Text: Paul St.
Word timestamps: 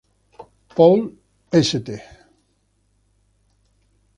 Paul 0.75 1.13
St. 1.53 1.89